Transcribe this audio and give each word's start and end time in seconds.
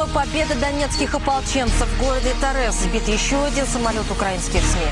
Снова 0.00 0.06
победа 0.06 0.54
донецких 0.58 1.14
ополченцев 1.14 1.86
в 1.86 2.00
городе 2.00 2.32
Торез. 2.40 2.76
Сбит 2.76 3.06
еще 3.08 3.36
один 3.44 3.66
самолет 3.66 4.10
украинских 4.10 4.62
СМИ. 4.62 4.88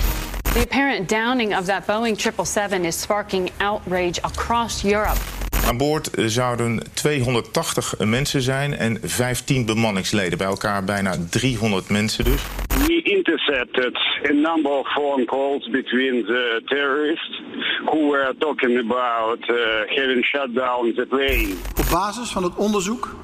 The 0.55 0.69
apparent 0.69 1.09
downing 1.09 1.55
of 1.55 1.65
that 1.65 1.87
Boeing 1.87 2.17
777 2.19 2.85
is 2.85 2.95
sparking 2.95 3.51
outrage 3.61 4.19
across 4.23 4.85
Europe. 4.85 5.19
Aan 5.67 5.77
boord 5.77 6.11
zouden 6.27 6.83
280 6.93 7.95
mensen 7.99 8.43
zijn 8.43 8.77
en 8.77 8.99
15 9.03 9.67
bemanningsleden. 9.67 10.39
Bij 10.39 10.47
elkaar 10.47 10.85
bijna 10.85 11.17
300 11.31 11.89
mensen 11.89 12.25
dus. 12.25 12.43
We 12.87 13.03
intercepted 13.03 13.97
a 14.31 14.33
number 14.33 14.71
of 14.71 14.87
phone 14.87 15.25
calls 15.25 15.71
between 15.71 16.25
the 16.25 16.63
terrorists 16.65 17.43
who 17.85 18.11
were 18.11 18.35
talking 18.39 18.79
about 18.79 19.39
uh, 19.49 19.57
having 19.87 20.25
shut 20.25 20.55
down 20.55 20.93
the 20.95 21.07
plane. 21.09 21.55
Op 21.79 21.91
basis 21.91 22.29
van 22.29 22.43
het 22.43 22.55
onderzoek 22.57 23.17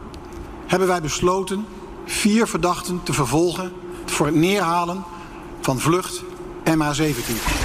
hebben 0.68 0.88
wij 0.88 1.02
besloten 1.02 1.66
vier 2.06 2.48
verdachten 2.48 3.04
te 3.04 3.14
vervolgen 3.14 3.74
voor 4.06 4.26
het 4.26 4.36
neerhalen 4.36 5.04
van 5.62 5.80
vlucht 5.80 6.24
MH17. 6.64 7.64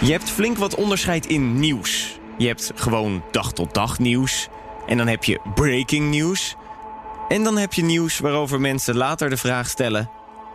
Je 0.00 0.12
hebt 0.12 0.30
flink 0.30 0.56
wat 0.56 0.74
onderscheid 0.74 1.26
in 1.26 1.58
nieuws. 1.58 2.18
Je 2.38 2.46
hebt 2.46 2.72
gewoon 2.74 3.22
dag 3.30 3.52
tot 3.52 3.74
dag 3.74 3.98
nieuws. 3.98 4.48
En 4.86 4.96
dan 4.96 5.06
heb 5.06 5.24
je 5.24 5.40
breaking 5.54 6.10
nieuws. 6.10 6.56
En 7.28 7.44
dan 7.44 7.56
heb 7.56 7.72
je 7.72 7.82
nieuws 7.82 8.18
waarover 8.18 8.60
mensen 8.60 8.96
later 8.96 9.30
de 9.30 9.36
vraag 9.36 9.68
stellen: 9.68 10.10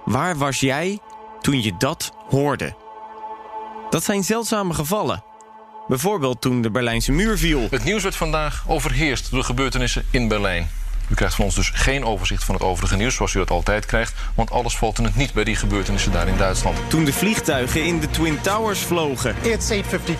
waar 0.06 0.38
was 0.38 0.60
jij 0.60 1.00
toen 1.42 1.62
je 1.62 1.78
dat 1.78 2.12
hoorde? 2.30 2.76
Dat 3.90 4.04
zijn 4.04 4.24
zeldzame 4.24 4.74
gevallen. 4.74 5.24
Bijvoorbeeld 5.88 6.42
toen 6.42 6.62
de 6.62 6.70
Berlijnse 6.70 7.12
muur 7.12 7.38
viel. 7.38 7.68
Het 7.70 7.84
nieuws 7.84 8.04
werd 8.04 8.16
vandaag 8.16 8.64
overheerst 8.68 9.32
door 9.32 9.40
de 9.40 9.46
gebeurtenissen 9.46 10.06
in 10.10 10.28
Berlijn. 10.28 10.68
U 11.10 11.16
krijgt 11.16 11.36
van 11.36 11.46
ons 11.46 11.56
dus 11.56 11.70
geen 11.74 12.06
overzicht 12.06 12.44
van 12.44 12.56
het 12.56 12.64
overige 12.64 12.96
nieuws 12.96 13.16
zoals 13.16 13.34
u 13.34 13.40
dat 13.40 13.50
altijd 13.50 13.86
krijgt, 13.86 14.14
want 14.36 14.52
alles 14.52 14.78
valt 14.78 14.98
in 14.98 15.04
het 15.04 15.16
niet 15.16 15.34
bij 15.34 15.44
die 15.44 15.56
gebeurtenissen 15.56 16.12
daar 16.12 16.28
in 16.28 16.38
Duitsland. 16.38 16.78
Toen 16.88 17.06
de 17.06 17.14
vliegtuigen 17.14 17.84
in 17.84 18.00
de 18.00 18.10
Twin 18.10 18.42
Towers 18.42 18.80
vlogen. 18.80 19.36
It's 19.42 19.72
8:52 19.72 19.78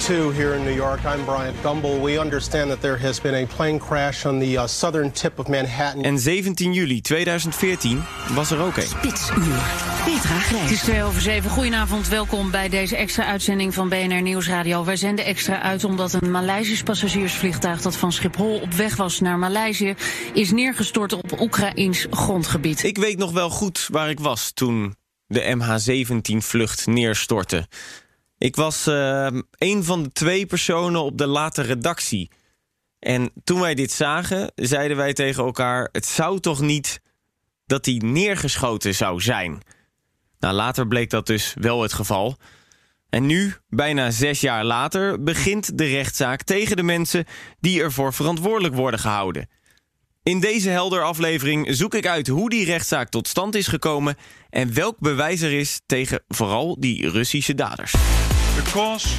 here 0.08 0.56
in 0.56 0.64
New 0.64 0.76
York. 0.76 1.00
I'm 1.16 1.26
Brian 1.26 1.54
Gumble. 1.64 2.02
We 2.02 2.20
understand 2.20 2.70
that 2.70 2.82
there 2.82 2.98
has 2.98 3.22
been 3.22 3.44
a 3.44 3.56
plane 3.56 3.78
crash 3.78 4.26
on 4.26 4.40
the 4.40 4.52
uh, 4.52 4.66
southern 4.66 5.12
tip 5.12 5.40
of 5.40 5.48
Manhattan. 5.48 6.04
En 6.04 6.20
17 6.20 6.74
juli 6.74 7.02
2014 7.02 8.04
was 8.34 8.52
er 8.52 8.60
ook 8.60 8.78
een. 8.78 8.84
Spitsuur. 8.84 9.95
Petra 10.06 10.40
Grijs. 10.40 10.62
Het 10.62 10.72
is 10.72 10.82
2 10.82 11.04
over 11.04 11.22
7. 11.22 11.50
Goedenavond, 11.50 12.08
welkom 12.08 12.52
bij 12.52 12.70
deze 12.70 12.96
extra 12.96 13.26
uitzending 13.26 13.74
van 13.74 13.90
BNR 13.90 14.22
Nieuwsradio. 14.22 14.84
Wij 14.84 14.96
zenden 14.96 15.26
extra 15.26 15.62
uit 15.62 15.84
omdat 15.84 16.14
een 16.14 16.32
Maleisisch 16.32 16.84
passagiersvliegtuig 16.84 17.82
dat 17.82 17.96
van 17.96 18.12
Schiphol 18.12 18.60
op 18.60 18.74
weg 18.74 18.96
was 18.96 19.20
naar 19.20 19.38
Maleisië 19.38 19.96
is 20.34 20.52
neergestort 20.52 21.14
op 21.14 21.40
Oekraïns 21.42 22.08
grondgebied. 22.10 22.84
Ik 22.84 22.98
weet 22.98 23.18
nog 23.18 23.32
wel 23.32 23.50
goed 23.50 23.88
waar 23.92 24.10
ik 24.10 24.20
was 24.20 24.52
toen 24.52 24.96
de 25.28 25.56
MH17-vlucht 25.58 26.88
neerstortte. 26.88 27.68
Ik 28.38 28.56
was 28.56 28.88
uh, 28.88 29.28
een 29.58 29.84
van 29.84 30.04
de 30.04 30.12
twee 30.12 30.46
personen 30.46 31.02
op 31.02 31.18
de 31.18 31.28
late 31.28 31.62
redactie. 31.62 32.32
En 33.00 33.32
toen 33.44 33.60
wij 33.60 33.76
dit 33.76 33.92
zagen, 33.92 34.52
zeiden 34.56 34.98
wij 34.98 35.14
tegen 35.14 35.44
elkaar: 35.44 35.90
het 35.92 36.06
zou 36.06 36.40
toch 36.40 36.62
niet 36.62 37.02
dat 37.66 37.84
die 37.84 38.04
neergeschoten 38.04 38.96
zou 38.96 39.22
zijn. 39.22 39.62
Nou, 40.46 40.58
later 40.58 40.88
bleek 40.88 41.10
dat 41.10 41.26
dus 41.26 41.54
wel 41.60 41.82
het 41.82 41.94
geval. 41.94 42.38
En 43.10 43.26
nu, 43.26 43.54
bijna 43.70 44.12
zes 44.12 44.42
jaar 44.42 44.64
later, 44.64 45.24
begint 45.24 45.78
de 45.78 45.86
rechtszaak 45.86 46.44
tegen 46.44 46.76
de 46.76 46.84
mensen 46.84 47.26
die 47.60 47.82
ervoor 47.82 48.14
verantwoordelijk 48.14 48.76
worden 48.76 49.00
gehouden. 49.00 49.50
In 50.24 50.40
deze 50.40 50.70
helder 50.70 51.04
aflevering 51.04 51.68
zoek 51.70 51.94
ik 51.96 52.08
uit 52.08 52.28
hoe 52.28 52.50
die 52.50 52.66
rechtszaak 52.66 53.10
tot 53.10 53.28
stand 53.28 53.56
is 53.56 53.68
gekomen 53.68 54.16
en 54.50 54.74
welk 54.74 55.00
bewijs 55.00 55.42
er 55.42 55.54
is 55.54 55.82
tegen 55.86 56.24
vooral 56.28 56.80
die 56.80 57.10
Russische 57.10 57.56
daders. 57.56 57.92
The 57.92 58.72
cause 58.72 59.10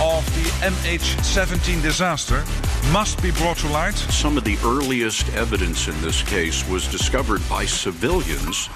of 0.00 0.24
the 0.24 0.70
MH17 0.70 1.82
disaster 1.82 2.42
must 2.92 3.20
be 3.20 3.32
brought 3.32 3.58
to 3.60 3.68
light. 3.68 4.06
Some 4.08 4.38
of 4.38 4.44
the 4.44 4.58
earliest 4.62 5.24
evidence 5.34 5.90
in 5.90 6.00
this 6.02 6.22
case 6.22 6.70
was 6.70 6.90
discovered 6.90 7.40
by 7.48 7.66
civilians. 7.66 8.70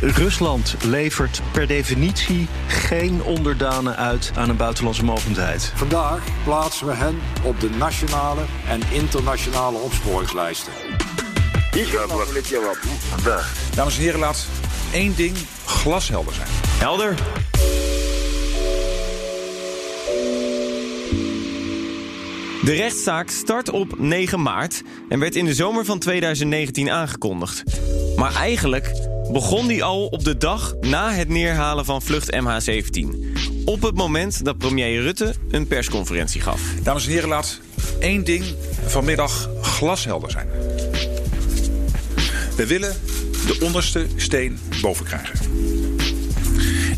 Rusland 0.00 0.76
levert 0.84 1.42
per 1.52 1.66
definitie 1.66 2.48
geen 2.66 3.22
onderdanen 3.22 3.96
uit 3.96 4.32
aan 4.34 4.48
een 4.48 4.56
buitenlandse 4.56 5.04
mogendheid. 5.04 5.72
Vandaag 5.74 6.22
plaatsen 6.44 6.86
we 6.86 6.94
hen 6.94 7.18
op 7.42 7.60
de 7.60 7.70
nationale 7.70 8.42
en 8.68 8.80
internationale 8.90 9.78
opsporingslijsten. 9.78 10.72
Dames 13.74 13.96
en 13.96 14.02
heren, 14.02 14.20
laat 14.20 14.46
één 14.92 15.16
ding 15.16 15.36
glashelder 15.64 16.34
zijn. 16.34 16.48
Helder. 16.68 17.14
De 22.64 22.72
rechtszaak 22.72 23.30
start 23.30 23.70
op 23.70 23.98
9 23.98 24.42
maart 24.42 24.82
en 25.08 25.18
werd 25.18 25.36
in 25.36 25.44
de 25.44 25.54
zomer 25.54 25.84
van 25.84 25.98
2019 25.98 26.90
aangekondigd. 26.90 27.62
Maar 28.16 28.34
eigenlijk 28.34 28.92
begon 29.32 29.66
die 29.66 29.84
al 29.84 30.06
op 30.06 30.24
de 30.24 30.36
dag 30.36 30.74
na 30.80 31.12
het 31.12 31.28
neerhalen 31.28 31.84
van 31.84 32.02
vlucht 32.02 32.32
MH17. 32.32 33.16
Op 33.64 33.82
het 33.82 33.94
moment 33.94 34.44
dat 34.44 34.58
premier 34.58 35.02
Rutte 35.02 35.34
een 35.50 35.66
persconferentie 35.66 36.40
gaf. 36.40 36.60
Dames 36.82 37.06
en 37.06 37.10
heren, 37.10 37.28
laat 37.28 37.60
één 37.98 38.24
ding 38.24 38.44
vanmiddag 38.86 39.50
glashelder 39.62 40.30
zijn. 40.30 40.48
We 42.56 42.66
willen 42.66 42.96
de 43.46 43.58
onderste 43.60 44.06
steen 44.16 44.58
boven 44.80 45.04
krijgen. 45.04 45.38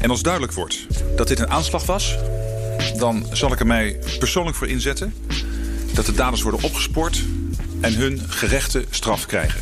En 0.00 0.10
als 0.10 0.22
duidelijk 0.22 0.52
wordt 0.52 0.86
dat 1.16 1.28
dit 1.28 1.38
een 1.38 1.50
aanslag 1.50 1.86
was, 1.86 2.16
dan 2.98 3.26
zal 3.32 3.52
ik 3.52 3.60
er 3.60 3.66
mij 3.66 3.98
persoonlijk 4.18 4.56
voor 4.56 4.68
inzetten 4.68 5.14
dat 5.94 6.06
de 6.06 6.12
daders 6.12 6.42
worden 6.42 6.62
opgespoord 6.62 7.22
en 7.80 7.94
hun 7.94 8.20
gerechte 8.28 8.84
straf 8.90 9.26
krijgen. 9.26 9.60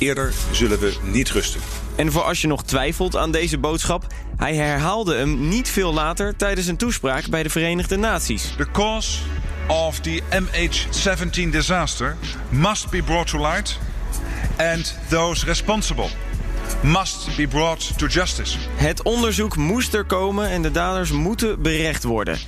Eerder 0.00 0.32
zullen 0.50 0.78
we 0.78 0.96
niet 1.02 1.30
rusten. 1.30 1.60
En 1.96 2.12
voor 2.12 2.22
als 2.22 2.40
je 2.40 2.46
nog 2.46 2.64
twijfelt 2.64 3.16
aan 3.16 3.30
deze 3.30 3.58
boodschap, 3.58 4.06
hij 4.36 4.54
herhaalde 4.54 5.14
hem 5.14 5.48
niet 5.48 5.68
veel 5.68 5.92
later 5.92 6.36
tijdens 6.36 6.66
een 6.66 6.76
toespraak 6.76 7.28
bij 7.28 7.42
de 7.42 7.50
Verenigde 7.50 7.96
Naties. 7.96 8.54
The 8.56 8.66
cause 8.72 9.18
of 9.68 10.00
the 10.00 10.22
MH17 10.30 11.50
disaster 11.50 12.16
must 12.48 12.90
be 12.90 13.02
brought 13.02 13.30
to 13.30 13.38
light 13.38 13.78
and 14.56 14.98
those 15.08 15.46
responsible 15.46 16.08
must 16.82 17.36
be 17.36 17.46
brought 17.46 17.98
to 17.98 18.06
justice. 18.06 18.58
Het 18.74 19.02
onderzoek 19.02 19.56
moest 19.56 19.94
er 19.94 20.04
komen 20.04 20.48
en 20.48 20.62
de 20.62 20.70
daders 20.70 21.10
moeten 21.10 21.62
berecht 21.62 22.04
worden. 22.04 22.38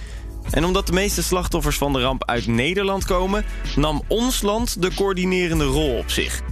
En 0.51 0.65
omdat 0.65 0.87
de 0.87 0.93
meeste 0.93 1.23
slachtoffers 1.23 1.77
van 1.77 1.93
de 1.93 2.01
ramp 2.01 2.25
uit 2.25 2.47
Nederland 2.47 3.05
komen, 3.05 3.45
nam 3.77 4.03
ons 4.07 4.43
land 4.43 4.83
de 4.83 4.95
coördinerende 4.95 5.65
rol 5.65 5.97
op 5.97 6.11
zich. 6.11 6.43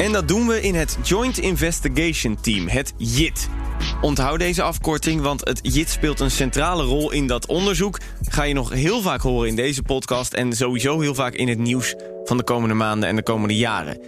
En 0.00 0.12
dat 0.12 0.28
doen 0.28 0.46
we 0.46 0.60
in 0.60 0.74
het 0.74 0.96
Joint 1.02 1.38
Investigation 1.38 2.40
Team, 2.40 2.68
het 2.68 2.92
JIT. 2.96 3.48
Onthoud 4.00 4.38
deze 4.38 4.62
afkorting, 4.62 5.20
want 5.20 5.40
het 5.48 5.60
JIT 5.62 5.88
speelt 5.88 6.20
een 6.20 6.30
centrale 6.30 6.82
rol 6.82 7.12
in 7.12 7.26
dat 7.26 7.46
onderzoek. 7.46 7.98
Ga 8.22 8.42
je 8.42 8.54
nog 8.54 8.72
heel 8.72 9.00
vaak 9.00 9.20
horen 9.20 9.48
in 9.48 9.56
deze 9.56 9.82
podcast 9.82 10.32
en 10.32 10.52
sowieso 10.52 11.00
heel 11.00 11.14
vaak 11.14 11.34
in 11.34 11.48
het 11.48 11.58
nieuws 11.58 11.94
van 12.24 12.36
de 12.36 12.42
komende 12.42 12.74
maanden 12.74 13.08
en 13.08 13.16
de 13.16 13.22
komende 13.22 13.56
jaren. 13.56 14.00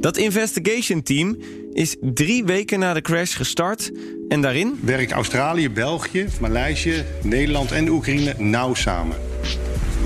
Dat 0.00 0.16
Investigation 0.16 1.02
Team 1.02 1.38
is 1.72 1.96
drie 2.00 2.44
weken 2.44 2.78
na 2.78 2.92
de 2.94 3.00
crash 3.00 3.36
gestart 3.36 3.90
en 4.28 4.40
daarin... 4.40 4.78
Werkt 4.80 5.12
Australië, 5.12 5.70
België, 5.70 6.26
Maleisië, 6.40 7.04
Nederland 7.22 7.72
en 7.72 7.88
Oekraïne 7.88 8.34
nauw 8.38 8.74
samen. 8.74 9.16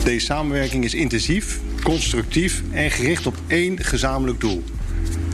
Deze 0.05 0.27
samenwerking 0.27 0.85
is 0.85 0.95
intensief, 0.95 1.61
constructief 1.83 2.63
en 2.71 2.91
gericht 2.91 3.27
op 3.27 3.35
één 3.47 3.85
gezamenlijk 3.85 4.41
doel. 4.41 4.63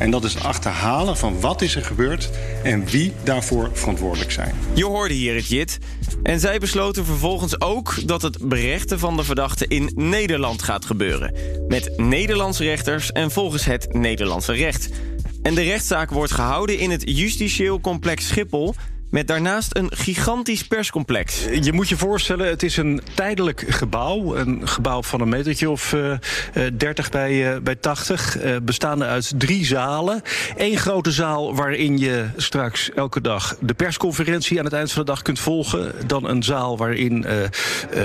En 0.03 0.11
dat 0.11 0.25
is 0.25 0.43
achterhalen 0.43 1.17
van 1.17 1.41
wat 1.41 1.63
is 1.63 1.77
er 1.77 1.85
gebeurd 1.85 2.31
en 2.63 2.87
wie 2.87 3.13
daarvoor 3.25 3.71
verantwoordelijk 3.73 4.31
zijn. 4.31 4.55
Je 4.75 4.85
hoorde 4.85 5.15
hier 5.15 5.35
het 5.35 5.49
JIT. 5.49 5.79
En 6.23 6.41
zij 6.41 6.59
besloten 6.59 7.05
vervolgens 7.05 7.61
ook 7.61 8.07
dat 8.07 8.23
het 8.23 8.49
berechten 8.49 8.99
van 8.99 9.17
de 9.17 9.25
verdachten 9.25 9.69
in 9.69 9.93
Nederland 9.95 10.63
gaat 10.63 10.85
gebeuren. 10.85 11.35
Met 11.69 11.93
Nederlandse 11.97 12.65
rechters 12.65 13.13
en 13.13 13.31
volgens 13.31 13.65
het 13.65 13.93
Nederlandse 13.93 14.53
recht. 14.53 14.89
En 15.43 15.55
de 15.55 15.63
rechtszaak 15.63 16.11
wordt 16.11 16.33
gehouden 16.33 16.79
in 16.79 16.91
het 16.91 17.03
justitieel 17.05 17.81
complex 17.81 18.29
Schiphol 18.29 18.75
met 19.13 19.27
daarnaast 19.27 19.77
een 19.77 19.91
gigantisch 19.95 20.67
perscomplex. 20.67 21.45
Je 21.61 21.73
moet 21.73 21.89
je 21.89 21.97
voorstellen, 21.97 22.47
het 22.47 22.63
is 22.63 22.77
een 22.77 23.01
tijdelijk 23.15 23.65
gebouw. 23.69 24.37
Een 24.37 24.69
gebouw 24.69 25.03
van 25.03 25.21
een 25.21 25.29
metertje 25.29 25.71
of 25.71 25.93
uh, 25.93 26.17
30 26.77 27.11
bij, 27.11 27.55
uh, 27.55 27.61
bij 27.63 27.75
80. 27.75 28.43
Uh, 28.43 28.57
bestaande 28.63 29.05
uit 29.05 29.33
drie 29.37 29.65
zalen. 29.65 30.23
Eén 30.57 30.77
grote 30.77 31.11
zaal 31.11 31.55
waarin 31.55 31.99
je 31.99 32.27
straks 32.37 32.91
elke 32.91 33.21
dag 33.21 33.57
de 33.61 33.75
persconferentie 33.75 34.59
aan 34.59 34.65
het 34.65 34.75
eind 34.75 34.93
van 34.93 35.05
de 35.05 35.11
dag 35.11 35.23
kunt 35.23 35.41
volgen. 35.41 35.93
Dan 36.07 36.29
een 36.29 36.43
zaal 36.43 36.77
waarin 36.77 37.27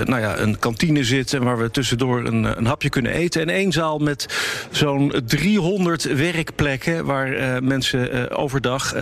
nou 0.06 0.22
ja, 0.22 0.38
een 0.38 0.60
kantine 0.60 1.04
zit 1.04 1.34
en 1.34 1.44
waar 1.44 1.58
we 1.58 1.72
tussendoor 1.72 2.26
een, 2.26 2.58
een 2.58 2.66
hapje 2.66 2.90
kunnen 2.90 3.12
eten. 3.12 3.42
En 3.42 3.50
één 3.50 3.72
zaal 3.72 3.98
met 3.98 4.26
zo'n 4.72 5.14
300 5.26 6.04
werkplekken 6.04 7.06
waar 7.06 7.64
mensen 7.64 8.32
overdag 8.32 8.94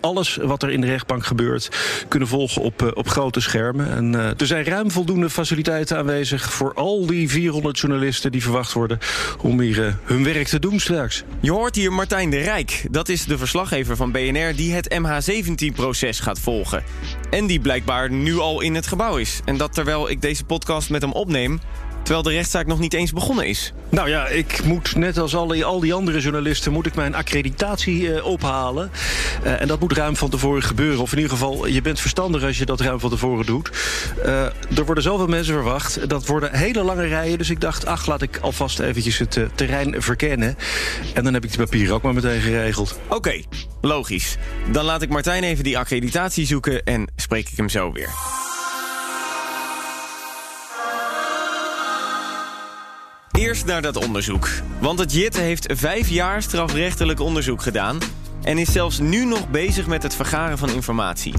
alles 0.00 0.36
wat 0.42 0.62
er 0.62 0.70
in 0.70 0.80
de 0.80 0.86
rechtbank 0.86 1.26
gebeurt 1.26 1.68
kunnen 2.08 2.28
volgen 2.28 2.62
op, 2.62 2.82
uh, 2.82 2.88
op 2.94 3.08
grote 3.08 3.40
schermen. 3.40 3.90
En 3.90 4.12
uh, 4.12 4.40
er 4.40 4.46
zijn 4.46 4.64
ruim 4.64 4.90
voldoende 4.90 5.30
faciliteiten 5.30 5.96
aanwezig 5.96 6.52
voor 6.52 6.74
al 6.74 7.06
die 7.06 7.28
400 7.28 7.78
journalisten 7.78 8.32
die 8.32 8.42
verwacht 8.42 8.72
worden 8.72 8.98
om 9.40 9.60
hier 9.60 9.78
uh, 9.78 9.92
hun 10.04 10.24
werk 10.24 10.46
te 10.46 10.58
doen 10.58 10.80
straks. 10.80 11.24
Je 11.40 11.52
hoort 11.52 11.76
hier 11.76 11.92
Martijn 11.92 12.30
de 12.30 12.38
Rijk. 12.38 12.86
Dat 12.90 13.08
is 13.08 13.24
de 13.24 13.38
verslaggever 13.38 13.96
van 13.96 14.12
BNR 14.12 14.54
die 14.56 14.72
het 14.72 14.94
MH17-proces 14.94 16.20
gaat 16.20 16.38
volgen. 16.38 16.82
En 17.30 17.46
die 17.46 17.60
blijkbaar 17.60 18.10
nu 18.10 18.38
al 18.38 18.60
in 18.60 18.74
het 18.74 18.86
gebouw 18.86 19.16
is. 19.16 19.40
En 19.44 19.56
dat 19.56 19.72
terwijl 19.72 20.10
ik 20.10 20.20
deze 20.20 20.44
podcast 20.44 20.90
met 20.90 21.02
hem 21.02 21.12
opneem, 21.12 21.60
terwijl 22.10 22.34
de 22.34 22.40
rechtszaak 22.40 22.66
nog 22.66 22.78
niet 22.78 22.94
eens 22.94 23.12
begonnen 23.12 23.46
is. 23.46 23.72
Nou 23.88 24.08
ja, 24.08 24.26
ik 24.26 24.64
moet 24.64 24.96
net 24.96 25.18
als 25.18 25.34
al 25.34 25.46
die, 25.46 25.64
al 25.64 25.80
die 25.80 25.94
andere 25.94 26.20
journalisten... 26.20 26.72
moet 26.72 26.86
ik 26.86 26.94
mijn 26.94 27.14
accreditatie 27.14 28.02
uh, 28.02 28.24
ophalen. 28.26 28.90
Uh, 29.44 29.60
en 29.60 29.68
dat 29.68 29.80
moet 29.80 29.92
ruim 29.92 30.16
van 30.16 30.30
tevoren 30.30 30.62
gebeuren. 30.62 31.00
Of 31.00 31.12
in 31.12 31.16
ieder 31.16 31.32
geval, 31.32 31.66
je 31.66 31.82
bent 31.82 32.00
verstandig 32.00 32.42
als 32.42 32.58
je 32.58 32.66
dat 32.66 32.80
ruim 32.80 33.00
van 33.00 33.10
tevoren 33.10 33.46
doet. 33.46 33.70
Uh, 34.24 34.44
er 34.78 34.84
worden 34.84 35.02
zoveel 35.02 35.26
mensen 35.26 35.54
verwacht. 35.54 36.08
Dat 36.08 36.26
worden 36.26 36.54
hele 36.54 36.82
lange 36.82 37.06
rijen. 37.06 37.38
Dus 37.38 37.50
ik 37.50 37.60
dacht, 37.60 37.86
ach, 37.86 38.06
laat 38.06 38.22
ik 38.22 38.38
alvast 38.40 38.78
eventjes 38.78 39.18
het 39.18 39.38
terrein 39.54 40.02
verkennen. 40.02 40.56
En 41.14 41.24
dan 41.24 41.34
heb 41.34 41.44
ik 41.44 41.52
de 41.52 41.58
papieren 41.58 41.94
ook 41.94 42.02
maar 42.02 42.14
meteen 42.14 42.40
geregeld. 42.40 42.98
Oké, 43.04 43.14
okay, 43.14 43.44
logisch. 43.80 44.36
Dan 44.72 44.84
laat 44.84 45.02
ik 45.02 45.08
Martijn 45.08 45.42
even 45.42 45.64
die 45.64 45.78
accreditatie 45.78 46.46
zoeken... 46.46 46.84
en 46.84 47.08
spreek 47.16 47.48
ik 47.48 47.56
hem 47.56 47.68
zo 47.68 47.92
weer. 47.92 48.08
Eerst 53.40 53.66
naar 53.66 53.82
dat 53.82 53.96
onderzoek. 53.96 54.48
Want 54.80 54.98
het 54.98 55.12
JIT 55.12 55.36
heeft 55.36 55.66
vijf 55.74 56.08
jaar 56.08 56.42
strafrechtelijk 56.42 57.20
onderzoek 57.20 57.62
gedaan... 57.62 57.98
en 58.42 58.58
is 58.58 58.72
zelfs 58.72 58.98
nu 58.98 59.24
nog 59.24 59.50
bezig 59.50 59.86
met 59.86 60.02
het 60.02 60.14
vergaren 60.14 60.58
van 60.58 60.70
informatie. 60.70 61.34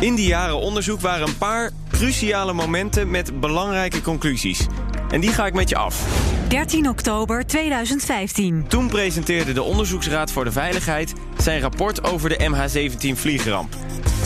In 0.00 0.14
die 0.14 0.26
jaren 0.26 0.58
onderzoek 0.58 1.00
waren 1.00 1.28
een 1.28 1.38
paar 1.38 1.70
cruciale 1.90 2.52
momenten 2.52 3.10
met 3.10 3.40
belangrijke 3.40 4.02
conclusies. 4.02 4.66
En 5.10 5.20
die 5.20 5.30
ga 5.30 5.46
ik 5.46 5.54
met 5.54 5.68
je 5.68 5.76
af. 5.76 6.06
13 6.48 6.88
oktober 6.88 7.46
2015. 7.46 8.64
Toen 8.68 8.88
presenteerde 8.88 9.52
de 9.52 9.62
Onderzoeksraad 9.62 10.32
voor 10.32 10.44
de 10.44 10.52
Veiligheid 10.52 11.12
zijn 11.38 11.60
rapport 11.60 12.04
over 12.04 12.28
de 12.28 12.50
MH17 12.50 13.18
vliegramp. 13.18 13.74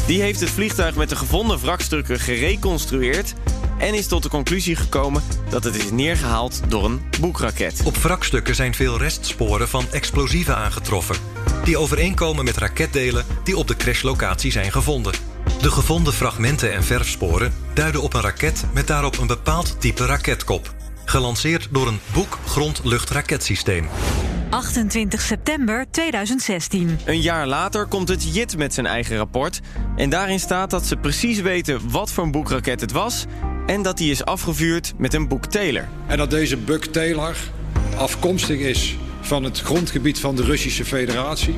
Die 0.07 0.21
heeft 0.21 0.41
het 0.41 0.51
vliegtuig 0.51 0.95
met 0.95 1.09
de 1.09 1.17
gevonden 1.17 1.59
wrakstukken 1.59 2.21
gereconstrueerd 2.21 3.35
en 3.79 3.95
is 3.95 4.07
tot 4.07 4.23
de 4.23 4.29
conclusie 4.29 4.77
gekomen 4.77 5.23
dat 5.49 5.65
het 5.65 5.75
is 5.75 5.91
neergehaald 5.91 6.61
door 6.69 6.85
een 6.85 7.03
boekraket. 7.21 7.83
Op 7.85 7.97
wrakstukken 7.97 8.55
zijn 8.55 8.75
veel 8.75 8.99
restsporen 8.99 9.69
van 9.69 9.85
explosieven 9.91 10.57
aangetroffen, 10.57 11.17
die 11.65 11.79
overeenkomen 11.79 12.45
met 12.45 12.57
raketdelen 12.57 13.25
die 13.45 13.57
op 13.57 13.69
de 13.69 13.77
crashlocatie 13.77 14.53
zijn 14.53 14.73
gevonden. 14.73 15.13
De 15.61 15.71
gevonden 15.71 16.13
fragmenten 16.13 16.73
en 16.73 16.85
verfsporen 16.85 17.53
duiden 17.75 18.03
op 18.03 18.15
een 18.15 18.21
raket 18.21 18.65
met 18.75 18.87
daarop 18.87 19.19
een 19.19 19.27
bepaald 19.27 19.81
type 19.81 20.07
raketkop, 20.07 20.75
gelanceerd 21.05 21.69
door 21.71 21.87
een 21.87 22.01
boek-grond-luchtraketsysteem. 22.13 23.89
28 24.51 25.21
september 25.21 25.87
2016. 25.91 26.99
Een 27.05 27.21
jaar 27.21 27.47
later 27.47 27.87
komt 27.87 28.09
het 28.09 28.35
JIT 28.35 28.57
met 28.57 28.75
zijn 28.75 28.87
eigen 28.87 29.17
rapport. 29.17 29.61
En 29.97 30.11
daarin 30.11 30.41
staat 30.41 30.71
dat 30.71 30.87
ze 30.87 30.97
precies 30.97 31.41
weten 31.41 31.91
wat 31.91 32.13
voor 32.13 32.25
een 32.25 32.31
boekraket 32.31 32.81
het 32.81 32.93
was. 32.93 33.25
En 33.67 33.83
dat 33.83 33.97
die 33.97 34.11
is 34.11 34.25
afgevuurd 34.25 34.93
met 34.97 35.15
een 35.15 35.29
Boek 35.29 35.47
Taylor. 35.47 35.89
En 36.07 36.19
dat 36.19 36.31
deze 36.31 36.57
Buk 36.57 36.85
Taylor 36.85 37.37
afkomstig 37.97 38.59
is 38.59 38.97
van 39.21 39.45
het 39.45 39.61
grondgebied 39.61 40.21
van 40.21 40.37
de 40.37 40.43
Russische 40.43 40.85
Federatie. 40.85 41.55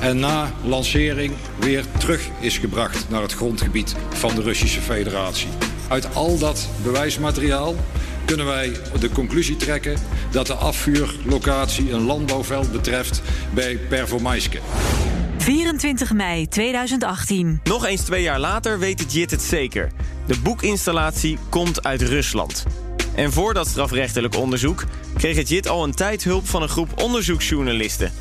En 0.00 0.18
na 0.18 0.52
lancering 0.64 1.34
weer 1.58 1.84
terug 1.98 2.28
is 2.40 2.58
gebracht 2.58 3.06
naar 3.08 3.22
het 3.22 3.32
grondgebied 3.32 3.94
van 4.08 4.34
de 4.34 4.42
Russische 4.42 4.80
Federatie. 4.80 5.48
Uit 5.88 6.14
al 6.14 6.38
dat 6.38 6.68
bewijsmateriaal 6.82 7.74
kunnen 8.24 8.46
wij 8.46 8.72
de 9.00 9.10
conclusie 9.10 9.56
trekken 9.56 9.96
dat 10.30 10.46
de 10.46 10.54
afvuurlocatie 10.54 11.92
een 11.92 12.02
landbouwveld 12.02 12.72
betreft 12.72 13.22
bij 13.54 13.76
Pervomaiske. 13.88 14.58
24 15.42 16.12
mei 16.12 16.48
2018. 16.48 17.60
Nog 17.64 17.86
eens 17.86 18.00
twee 18.00 18.22
jaar 18.22 18.38
later 18.38 18.78
weet 18.78 19.00
het 19.00 19.12
JIT 19.12 19.30
het 19.30 19.42
zeker. 19.42 19.90
De 20.26 20.38
boekinstallatie 20.42 21.38
komt 21.48 21.84
uit 21.84 22.02
Rusland. 22.02 22.64
En 23.14 23.32
voor 23.32 23.54
dat 23.54 23.68
strafrechtelijk 23.68 24.36
onderzoek 24.36 24.84
kreeg 25.16 25.36
het 25.36 25.48
JIT 25.48 25.68
al 25.68 25.84
een 25.84 25.94
tijd 25.94 26.24
hulp 26.24 26.48
van 26.48 26.62
een 26.62 26.68
groep 26.68 27.02
onderzoeksjournalisten 27.02 28.12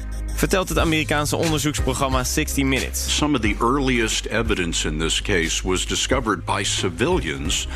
vertelt 0.42 0.70
het 0.70 0.80
Amerikaanse 0.80 1.36
onderzoeksprogramma 1.36 2.24
60 2.24 2.64
Minutes. 2.64 3.16
Some 3.18 3.36
of 3.36 3.42
the 3.42 3.56
earliest 3.60 4.26
evidence 4.26 4.88
in 4.88 4.98
this 4.98 5.22
case 5.22 5.68
was 5.68 5.86
discovered 5.86 6.46
by 6.46 6.64
civilians 6.64 7.68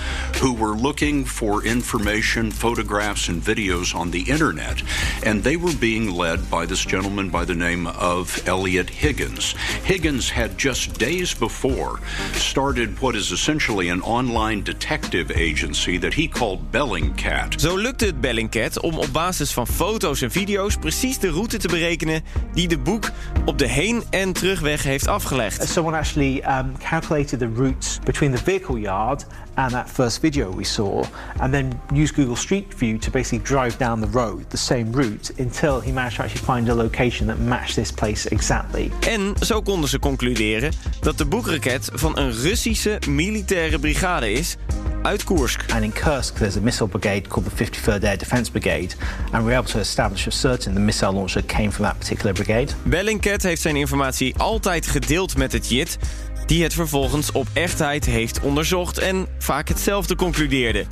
who 0.41 0.55
were 0.55 0.75
looking 0.75 1.27
for 1.27 1.65
information, 1.65 2.51
photographs 2.51 3.29
and 3.29 3.43
videos 3.43 3.95
on 3.95 4.09
the 4.09 4.23
internet 4.27 4.83
and 5.25 5.43
they 5.43 5.57
were 5.57 5.75
being 5.79 6.17
led 6.17 6.39
by 6.49 6.65
this 6.65 6.85
gentleman 6.85 7.29
by 7.29 7.45
the 7.45 7.53
name 7.53 7.87
of 7.87 8.41
Elliot 8.47 8.89
Higgins. 8.89 9.55
Higgins 9.83 10.31
had 10.31 10.49
just 10.57 10.99
days 10.99 11.37
before 11.37 11.99
started 12.31 12.99
what 12.99 13.15
is 13.15 13.31
essentially 13.31 13.89
an 13.89 14.01
online 14.01 14.63
detective 14.63 15.31
agency 15.31 15.99
that 15.99 16.13
he 16.13 16.27
called 16.27 16.71
Bellingcat. 16.71 17.61
Zo 17.61 17.77
lukte 17.77 18.05
het 18.05 18.21
Bellingcat 18.21 18.79
om 18.79 18.97
op 18.97 19.13
basis 19.13 19.51
van 19.51 19.67
foto's 19.67 20.21
en 20.21 20.31
video's 20.31 20.75
precies 20.75 21.19
de 21.19 21.29
route 21.29 21.57
te 21.57 21.67
berekenen 21.67 22.23
die 22.55 22.67
de 22.67 22.77
boek 22.77 23.11
op 23.45 23.57
de 23.57 23.67
heen- 23.67 24.03
en 24.09 24.33
terugweg 24.33 24.83
heeft 24.83 25.07
afgelegd. 25.07 25.69
Someone 25.69 25.97
actually 25.97 26.43
um, 26.47 26.77
calculated 26.89 27.39
the 27.39 27.49
routes 27.55 27.99
between 28.03 28.31
the 28.31 28.43
vehicle 28.43 28.79
yard 28.79 29.25
and 29.53 29.71
that 29.71 29.89
first 29.89 30.19
video 30.19 30.55
we 30.55 30.63
saw, 30.63 31.03
and 31.37 31.51
then 31.51 31.81
used 31.93 32.15
Google 32.15 32.35
Street 32.35 32.73
View 32.77 32.97
to 32.97 33.11
basically 33.11 33.43
drive 33.43 33.77
down 33.77 34.01
the 34.01 34.09
road, 34.11 34.49
the 34.49 34.57
same 34.57 34.91
route, 34.91 35.31
until 35.39 35.79
he 35.79 35.91
managed 35.91 36.15
to 36.15 36.23
actually 36.23 36.45
find 36.45 36.69
a 36.69 36.75
location 36.75 37.27
that 37.27 37.39
matched 37.39 37.75
this 37.75 37.91
place 37.91 38.29
exactly. 38.29 38.91
En 38.99 39.35
zo 39.39 39.61
konden 39.61 39.89
ze 39.89 39.99
concluderen 39.99 40.71
dat 40.99 41.17
de 41.17 41.25
boekraket 41.25 41.89
van 41.93 42.17
een 42.17 42.31
Russische 42.31 42.99
militaire 43.07 43.79
brigade 43.79 44.31
is 44.31 44.57
uit 45.05 45.23
Koersk. 45.23 45.71
And 45.71 45.83
in 45.83 45.93
Kursk 45.93 46.35
there's 46.35 46.55
a 46.55 46.61
missile 46.61 46.87
brigade 46.87 47.27
called 47.27 47.49
the 47.49 47.65
53rd 47.65 48.03
Air 48.03 48.17
Defense 48.17 48.51
Brigade, 48.51 48.95
and 49.31 49.43
we 49.43 49.49
were 49.49 49.57
able 49.57 49.71
to 49.71 49.79
establish 49.79 50.23
for 50.23 50.31
certain 50.31 50.73
the 50.73 50.79
missile 50.79 51.13
launcher 51.13 51.43
came 51.45 51.71
from 51.71 51.85
that 51.85 51.97
particular 51.97 52.33
brigade. 52.33 52.67
Bellingcat 52.83 53.43
heeft 53.43 53.61
zijn 53.61 53.75
informatie 53.75 54.35
altijd 54.37 54.87
gedeeld 54.87 55.37
met 55.37 55.51
het 55.51 55.69
JIT, 55.69 55.97
die 56.45 56.63
het 56.63 56.73
vervolgens 56.73 57.31
op 57.31 57.47
echtheid 57.53 58.05
heeft 58.05 58.39
onderzocht 58.39 58.97
en 58.97 59.27
vaak 59.37 59.67
hetzelfde 59.67 60.15
concludeerde. 60.15 60.85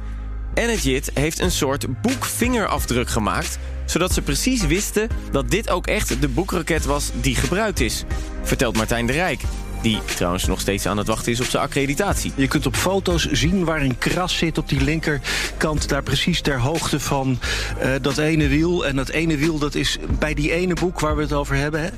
En 0.54 0.70
het 0.70 0.84
JIT 0.84 1.12
heeft 1.14 1.40
een 1.40 1.52
soort 1.52 2.02
boekvingerafdruk 2.02 3.10
gemaakt, 3.10 3.58
zodat 3.86 4.14
ze 4.14 4.22
precies 4.22 4.66
wisten 4.66 5.10
dat 5.32 5.52
dit 5.52 5.70
ook 5.70 5.88
echt 5.88 6.22
de 6.22 6.28
boekraket 6.28 6.86
was 6.86 7.12
die 7.22 7.36
gebruikt 7.36 7.80
is, 7.80 8.04
vertelt 8.44 8.76
Martijn 8.76 9.06
de 9.06 9.14
Rijk. 9.14 9.42
Die 9.84 10.00
trouwens 10.16 10.46
nog 10.46 10.60
steeds 10.60 10.86
aan 10.86 10.98
het 10.98 11.08
wachten 11.08 11.32
is 11.32 11.40
op 11.40 11.46
zijn 11.46 11.64
accreditatie. 11.64 12.32
Je 12.36 12.48
kunt 12.48 12.66
op 12.66 12.76
foto's 12.76 13.32
zien 13.32 13.64
waar 13.64 13.82
een 13.82 13.98
kras 13.98 14.38
zit 14.38 14.58
op 14.58 14.70
die 14.70 14.84
linkerkant. 14.84 15.90
Daar 15.90 16.04
precies 16.04 16.42
ter 16.42 16.60
hoogte 16.60 17.00
van 17.00 17.40
uh, 17.82 17.90
dat 18.02 18.18
ene 18.18 18.48
wiel. 18.48 18.86
En 18.86 18.96
dat 18.96 19.10
ene 19.10 19.38
wiel 19.38 19.58
dat 19.58 19.76
is 19.76 19.98
bij 20.20 20.34
die 20.34 20.52
ene 20.52 20.74
boek 20.74 21.00
waar 21.00 21.16
we 21.16 21.22
het 21.22 21.34
over 21.34 21.56
hebben. 21.56 21.82
Hè? 21.82 21.90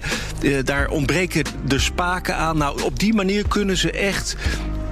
Uh, 0.41 0.63
daar 0.63 0.89
ontbreken 0.89 1.45
de 1.65 1.79
spaken 1.79 2.35
aan. 2.35 2.57
Nou, 2.57 2.81
op 2.81 2.99
die 2.99 3.13
manier 3.13 3.47
kunnen 3.47 3.77
ze 3.77 3.91
echt 3.91 4.35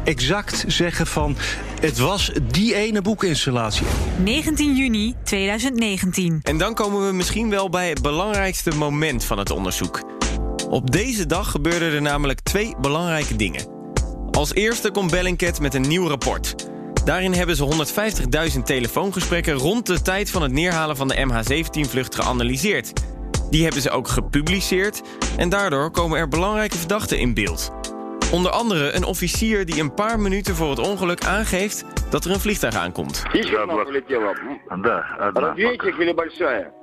exact 0.03 0.63
zeggen 0.67 1.07
van... 1.07 1.37
het 1.79 1.97
was 1.97 2.31
die 2.51 2.75
ene 2.75 3.01
boekinstallatie. 3.01 3.85
19 4.23 4.75
juni 4.75 5.15
2019. 5.23 6.39
En 6.43 6.57
dan 6.57 6.73
komen 6.73 7.07
we 7.07 7.13
misschien 7.13 7.49
wel 7.49 7.69
bij 7.69 7.89
het 7.89 8.01
belangrijkste 8.01 8.71
moment 8.75 9.23
van 9.23 9.37
het 9.37 9.51
onderzoek. 9.51 10.12
Op 10.73 10.91
deze 10.91 11.25
dag 11.25 11.51
gebeurden 11.51 11.93
er 11.93 12.01
namelijk 12.01 12.39
twee 12.39 12.73
belangrijke 12.81 13.35
dingen. 13.35 13.67
Als 14.31 14.53
eerste 14.53 14.91
komt 14.91 15.11
Bellingcat 15.11 15.59
met 15.59 15.73
een 15.73 15.87
nieuw 15.87 16.07
rapport. 16.07 16.55
Daarin 17.05 17.33
hebben 17.33 17.55
ze 17.55 17.93
150.000 18.53 18.63
telefoongesprekken 18.63 19.53
rond 19.53 19.85
de 19.85 20.01
tijd 20.01 20.29
van 20.29 20.41
het 20.41 20.51
neerhalen 20.51 20.97
van 20.97 21.07
de 21.07 21.25
MH17-vlucht 21.27 22.15
geanalyseerd. 22.15 22.93
Die 23.49 23.63
hebben 23.63 23.81
ze 23.81 23.89
ook 23.89 24.07
gepubliceerd 24.07 25.01
en 25.37 25.49
daardoor 25.49 25.91
komen 25.91 26.19
er 26.19 26.27
belangrijke 26.27 26.77
verdachten 26.77 27.19
in 27.19 27.33
beeld. 27.33 27.71
Onder 28.31 28.51
andere 28.51 28.91
een 28.91 29.05
officier 29.05 29.65
die 29.65 29.79
een 29.79 29.93
paar 29.93 30.19
minuten 30.19 30.55
voor 30.55 30.69
het 30.69 30.79
ongeluk 30.79 31.25
aangeeft 31.25 31.85
dat 32.13 32.25
er 32.25 32.31
een 32.31 32.39
vliegtuig 32.39 32.75
aankomt. 32.75 33.23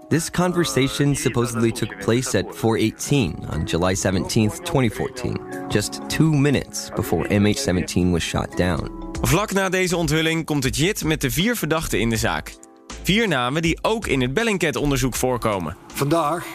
This 0.09 0.31
conversation 0.31 1.17
supposedly 1.17 1.73
took 1.73 1.99
place 1.99 2.39
at 2.39 2.57
418 2.57 3.37
on 3.53 3.65
July 3.65 3.95
17th, 3.97 4.63
2014, 4.63 5.41
just 5.69 6.01
two 6.09 6.33
minutes 6.33 6.91
before 6.95 7.29
MH17 7.29 8.11
was 8.11 8.23
shot 8.23 8.57
down. 8.57 8.91
Vlak 9.23 9.53
na 9.53 9.69
deze 9.69 9.97
onthulling 9.97 10.45
komt 10.45 10.65
het 10.65 10.77
JIT 10.77 11.05
met 11.05 11.21
de 11.21 11.31
vier 11.31 11.57
verdachten 11.57 12.01
in 12.01 12.11
de 12.11 12.17
zaak. 12.17 12.55
Vier 13.03 13.29
namen 13.29 13.63
die 13.63 13.79
ook 13.83 14.07
in 14.07 14.21
het 14.21 14.35
Bellingcat-onderzoek 14.35 15.15
voorkomen. 15.15 15.77
Vandaag 15.95 16.47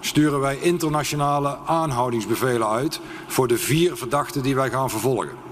sturen 0.00 0.40
wij 0.40 0.58
internationale 0.60 1.58
aanhoudingsbevelen 1.66 2.68
uit 2.68 3.00
voor 3.26 3.48
de 3.48 3.58
vier 3.58 3.96
verdachten 3.96 4.42
die 4.42 4.54
wij 4.54 4.70
gaan 4.70 4.90
vervolgen. 4.90 5.46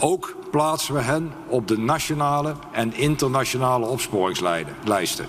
Ook 0.00 0.36
plaatsen 0.56 0.94
we 0.94 1.00
hen 1.00 1.32
op 1.46 1.68
de 1.68 1.78
nationale 1.78 2.54
en 2.72 2.94
internationale 2.94 3.86
opsporingslijsten. 3.86 5.26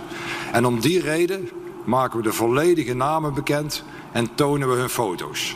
En 0.52 0.66
om 0.66 0.80
die 0.80 1.02
reden 1.02 1.50
maken 1.86 2.18
we 2.18 2.24
de 2.24 2.34
volledige 2.34 2.94
namen 2.94 3.34
bekend 3.34 3.84
en 4.12 4.36
tonen 4.36 4.70
we 4.70 4.76
hun 4.76 4.90
foto's. 4.90 5.56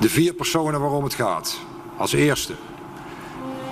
De 0.00 0.08
vier 0.08 0.34
personen 0.34 0.80
waarom 0.80 1.04
het 1.04 1.14
gaat. 1.14 1.58
Als 1.96 2.12
eerste 2.12 2.54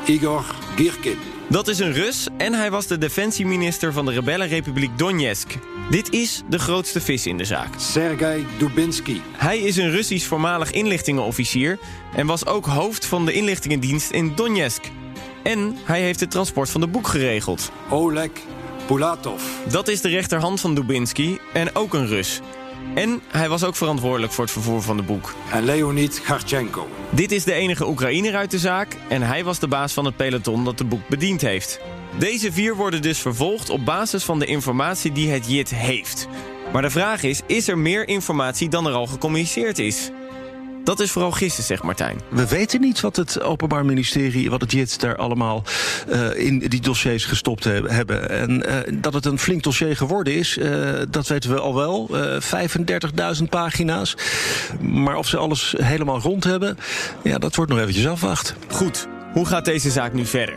Igor 0.04 0.44
Girkin. 0.76 1.35
Dat 1.48 1.68
is 1.68 1.78
een 1.78 1.92
Rus 1.92 2.28
en 2.36 2.52
hij 2.52 2.70
was 2.70 2.86
de 2.86 2.98
defensieminister 2.98 3.92
van 3.92 4.06
de 4.06 4.12
rebellenrepubliek 4.12 4.98
Donetsk. 4.98 5.54
Dit 5.90 6.12
is 6.12 6.42
de 6.48 6.58
grootste 6.58 7.00
vis 7.00 7.26
in 7.26 7.36
de 7.36 7.44
zaak. 7.44 7.68
Sergei 7.76 8.46
Dubinsky. 8.58 9.20
Hij 9.32 9.58
is 9.58 9.76
een 9.76 9.90
Russisch 9.90 10.26
voormalig 10.26 10.70
inlichtingenofficier 10.70 11.78
en 12.14 12.26
was 12.26 12.46
ook 12.46 12.66
hoofd 12.66 13.06
van 13.06 13.26
de 13.26 13.32
inlichtingendienst 13.32 14.10
in 14.10 14.32
Donetsk. 14.34 14.90
En 15.42 15.76
hij 15.84 16.00
heeft 16.00 16.20
het 16.20 16.30
transport 16.30 16.70
van 16.70 16.80
de 16.80 16.86
boek 16.86 17.08
geregeld. 17.08 17.70
Oleg 17.90 18.30
Pulatov. 18.86 19.42
Dat 19.68 19.88
is 19.88 20.00
de 20.00 20.08
rechterhand 20.08 20.60
van 20.60 20.74
Dubinsky 20.74 21.38
en 21.52 21.74
ook 21.74 21.94
een 21.94 22.06
Rus. 22.06 22.40
En 22.94 23.20
hij 23.28 23.48
was 23.48 23.64
ook 23.64 23.76
verantwoordelijk 23.76 24.32
voor 24.32 24.44
het 24.44 24.52
vervoer 24.52 24.82
van 24.82 24.96
de 24.96 25.02
boek. 25.02 25.34
En 25.52 25.64
Leonid 25.64 26.20
Garchenko. 26.24 26.88
Dit 27.10 27.32
is 27.32 27.44
de 27.44 27.52
enige 27.52 27.88
Oekraïner 27.88 28.34
uit 28.36 28.50
de 28.50 28.58
zaak 28.58 28.96
en 29.08 29.22
hij 29.22 29.44
was 29.44 29.58
de 29.58 29.68
baas 29.68 29.92
van 29.92 30.04
het 30.04 30.16
peloton 30.16 30.64
dat 30.64 30.78
de 30.78 30.84
boek 30.84 31.08
bediend 31.08 31.40
heeft. 31.40 31.80
Deze 32.18 32.52
vier 32.52 32.74
worden 32.74 33.02
dus 33.02 33.18
vervolgd 33.18 33.70
op 33.70 33.84
basis 33.84 34.24
van 34.24 34.38
de 34.38 34.46
informatie 34.46 35.12
die 35.12 35.30
het 35.30 35.46
JIT 35.50 35.70
heeft. 35.70 36.28
Maar 36.72 36.82
de 36.82 36.90
vraag 36.90 37.22
is, 37.22 37.40
is 37.46 37.68
er 37.68 37.78
meer 37.78 38.08
informatie 38.08 38.68
dan 38.68 38.86
er 38.86 38.92
al 38.92 39.06
gecommuniceerd 39.06 39.78
is? 39.78 40.10
Dat 40.86 41.00
is 41.00 41.10
vooral 41.10 41.30
gissen, 41.30 41.64
zegt 41.64 41.82
Martijn. 41.82 42.20
We 42.28 42.46
weten 42.46 42.80
niet 42.80 43.00
wat 43.00 43.16
het 43.16 43.40
Openbaar 43.40 43.84
Ministerie, 43.84 44.50
wat 44.50 44.60
het 44.60 44.72
JIT 44.72 45.00
daar 45.00 45.16
allemaal 45.16 45.62
uh, 46.08 46.38
in 46.38 46.58
die 46.58 46.80
dossiers 46.80 47.24
gestopt 47.24 47.64
hebben. 47.64 48.30
En 48.30 48.50
uh, 48.50 49.00
dat 49.02 49.14
het 49.14 49.24
een 49.24 49.38
flink 49.38 49.62
dossier 49.62 49.96
geworden 49.96 50.34
is, 50.34 50.56
uh, 50.56 50.90
dat 51.08 51.26
weten 51.26 51.50
we 51.50 51.60
al 51.60 51.74
wel. 51.74 52.10
35.000 53.38 53.44
pagina's. 53.50 54.16
Maar 54.80 55.16
of 55.16 55.28
ze 55.28 55.36
alles 55.36 55.74
helemaal 55.78 56.20
rond 56.20 56.44
hebben, 56.44 56.78
ja, 57.22 57.38
dat 57.38 57.54
wordt 57.54 57.70
nog 57.70 57.80
eventjes 57.80 58.06
afwacht. 58.06 58.54
Goed, 58.68 59.06
hoe 59.32 59.46
gaat 59.46 59.64
deze 59.64 59.90
zaak 59.90 60.12
nu 60.12 60.26
verder? 60.26 60.54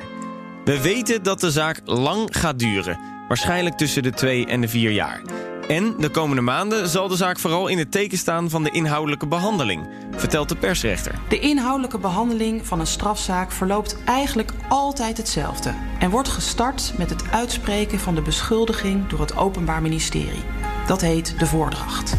We 0.66 0.82
weten 0.82 1.24
dat 1.24 1.40
de 1.40 1.52
zaak 1.52 1.82
lang 1.86 2.28
gaat 2.32 2.60
duren. 2.60 3.00
Waarschijnlijk 3.28 3.78
tussen 3.78 4.04
de 4.04 4.12
twee 4.12 4.46
en 4.46 4.62
de 4.62 4.68
vier 4.68 4.92
jaar. 4.92 5.22
En 5.70 5.96
de 5.98 6.10
komende 6.10 6.42
maanden 6.42 6.90
zal 6.90 7.08
de 7.08 7.16
zaak 7.16 7.40
vooral 7.40 7.68
in 7.68 7.78
het 7.78 7.92
teken 7.92 8.18
staan 8.18 8.50
van 8.50 8.64
de 8.64 8.70
inhoudelijke 8.72 9.28
behandeling, 9.28 9.88
vertelt 10.16 10.50
de 10.50 10.56
persrechter. 10.56 11.16
De 11.28 11.40
inhoudelijke 11.40 11.98
behandeling 11.98 12.68
van 12.68 12.80
een 12.80 12.88
strafzaak 12.88 13.52
verloopt 13.52 13.98
eigenlijk 14.06 14.52
altijd 14.70 15.18
hetzelfde 15.18 15.74
en 16.00 16.10
wordt 16.10 16.30
gestart 16.30 16.94
met 16.98 17.10
het 17.10 17.24
uitspreken 17.32 18.00
van 18.00 18.16
de 18.16 18.22
beschuldiging 18.22 19.08
door 19.08 19.20
het 19.20 19.38
Openbaar 19.38 19.82
Ministerie. 19.82 20.44
Dat 20.88 21.02
heet 21.02 21.40
de 21.40 21.46
voordracht. 21.46 22.16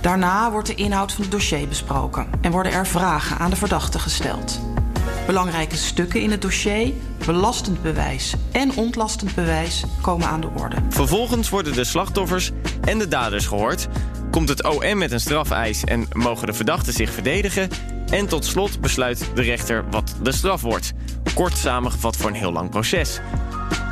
Daarna 0.00 0.50
wordt 0.50 0.68
de 0.68 0.74
inhoud 0.74 1.12
van 1.12 1.22
het 1.22 1.30
dossier 1.30 1.68
besproken 1.68 2.26
en 2.40 2.50
worden 2.50 2.72
er 2.72 2.86
vragen 2.86 3.38
aan 3.38 3.50
de 3.50 3.56
verdachte 3.56 3.98
gesteld. 3.98 4.60
Belangrijke 5.26 5.76
stukken 5.76 6.20
in 6.20 6.30
het 6.30 6.42
dossier, 6.42 6.92
belastend 7.26 7.82
bewijs 7.82 8.34
en 8.52 8.76
ontlastend 8.76 9.34
bewijs 9.34 9.84
komen 10.00 10.28
aan 10.28 10.40
de 10.40 10.48
orde. 10.56 10.76
Vervolgens 10.88 11.48
worden 11.48 11.72
de 11.72 11.84
slachtoffers 11.84 12.50
en 12.80 12.98
de 12.98 13.08
daders 13.08 13.46
gehoord. 13.46 13.88
Komt 14.30 14.48
het 14.48 14.64
OM 14.64 14.98
met 14.98 15.12
een 15.12 15.20
strafeis 15.20 15.84
en 15.84 16.06
mogen 16.12 16.46
de 16.46 16.52
verdachten 16.52 16.92
zich 16.92 17.10
verdedigen. 17.10 17.68
En 18.10 18.26
tot 18.26 18.44
slot 18.44 18.80
besluit 18.80 19.30
de 19.34 19.42
rechter 19.42 19.84
wat 19.90 20.16
de 20.22 20.32
straf 20.32 20.60
wordt. 20.62 20.92
Kort 21.34 21.56
samengevat 21.56 22.16
voor 22.16 22.30
een 22.30 22.36
heel 22.36 22.52
lang 22.52 22.70
proces. 22.70 23.20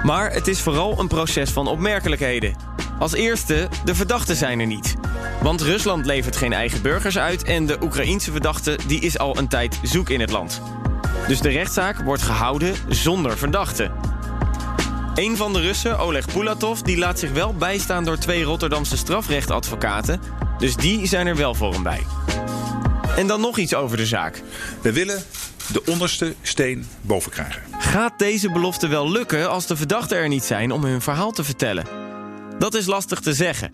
Maar 0.05 0.33
het 0.33 0.47
is 0.47 0.61
vooral 0.61 0.99
een 0.99 1.09
proces 1.09 1.51
van 1.51 1.67
opmerkelijkheden. 1.67 2.55
Als 2.99 3.13
eerste, 3.13 3.69
de 3.85 3.95
verdachten 3.95 4.37
zijn 4.37 4.61
er 4.61 4.67
niet. 4.67 4.95
Want 5.43 5.61
Rusland 5.61 6.07
levert 6.07 6.37
geen 6.37 6.53
eigen 6.53 6.83
burgers 6.83 7.19
uit 7.19 7.43
en 7.43 7.67
de 7.67 7.79
Oekraïense 7.83 8.31
verdachte 8.31 8.79
die 8.87 9.01
is 9.01 9.19
al 9.19 9.39
een 9.39 9.49
tijd 9.49 9.81
zoek 9.83 10.09
in 10.09 10.21
het 10.21 10.31
land. 10.31 10.63
Dus 11.31 11.41
de 11.41 11.49
rechtszaak 11.49 12.01
wordt 12.01 12.23
gehouden 12.23 12.75
zonder 12.89 13.39
verdachte. 13.39 13.91
Een 15.15 15.37
van 15.37 15.53
de 15.53 15.61
Russen, 15.61 15.99
Oleg 15.99 16.27
Pulatov, 16.33 16.81
die 16.81 16.99
laat 16.99 17.19
zich 17.19 17.33
wel 17.33 17.55
bijstaan 17.55 18.05
door 18.05 18.19
twee 18.19 18.43
Rotterdamse 18.43 18.97
strafrechtadvocaten. 18.97 20.21
Dus 20.59 20.77
die 20.77 21.07
zijn 21.07 21.27
er 21.27 21.37
wel 21.37 21.55
voor 21.55 21.73
hem 21.73 21.83
bij. 21.83 22.03
En 23.17 23.27
dan 23.27 23.41
nog 23.41 23.59
iets 23.59 23.75
over 23.75 23.97
de 23.97 24.07
zaak. 24.07 24.43
We 24.83 24.93
willen 24.93 25.23
de 25.73 25.85
onderste 25.85 26.35
steen 26.43 26.87
boven 27.01 27.31
krijgen. 27.31 27.63
Gaat 27.79 28.19
deze 28.19 28.51
belofte 28.51 28.89
wel 28.89 29.11
lukken 29.11 29.51
als 29.51 29.67
de 29.67 29.77
verdachten 29.77 30.17
er 30.17 30.29
niet 30.29 30.45
zijn 30.45 30.71
om 30.71 30.85
hun 30.85 31.01
verhaal 31.01 31.31
te 31.31 31.45
vertellen? 31.45 31.87
Dat 32.59 32.75
is 32.75 32.87
lastig 32.87 33.21
te 33.21 33.35
zeggen. 33.35 33.71